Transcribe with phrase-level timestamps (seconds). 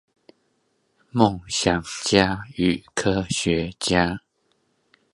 [0.03, 0.05] 思想
[2.05, 4.21] 家與科學家